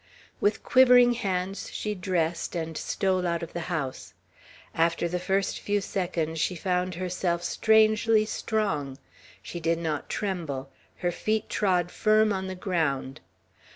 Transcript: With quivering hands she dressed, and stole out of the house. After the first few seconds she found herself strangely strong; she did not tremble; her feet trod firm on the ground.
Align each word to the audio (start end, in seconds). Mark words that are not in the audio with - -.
With 0.39 0.63
quivering 0.63 1.13
hands 1.13 1.69
she 1.71 1.93
dressed, 1.93 2.55
and 2.55 2.75
stole 2.75 3.27
out 3.27 3.43
of 3.43 3.53
the 3.53 3.59
house. 3.69 4.15
After 4.73 5.07
the 5.07 5.19
first 5.19 5.59
few 5.59 5.79
seconds 5.79 6.39
she 6.39 6.55
found 6.55 6.95
herself 6.95 7.43
strangely 7.43 8.25
strong; 8.25 8.97
she 9.43 9.59
did 9.59 9.77
not 9.77 10.09
tremble; 10.09 10.71
her 11.05 11.11
feet 11.11 11.49
trod 11.49 11.91
firm 11.91 12.33
on 12.33 12.47
the 12.47 12.55
ground. 12.55 13.21